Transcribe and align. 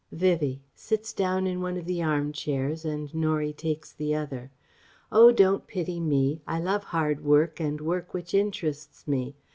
Vivie 0.11 0.63
(sits 0.73 1.13
down 1.13 1.45
in 1.45 1.61
one 1.61 1.77
of 1.77 1.85
the 1.85 2.01
arm 2.01 2.31
chairs 2.31 2.83
and 2.85 3.13
Norie 3.13 3.53
takes 3.53 3.93
the 3.93 4.15
other): 4.15 4.49
"Oh 5.11 5.31
don't 5.31 5.67
pity 5.67 5.99
me. 5.99 6.41
I 6.47 6.59
love 6.59 6.85
hard 6.85 7.23
work 7.23 7.59
and 7.59 7.79
work 7.79 8.11
which 8.11 8.33
interests 8.33 9.07
me. 9.07 9.35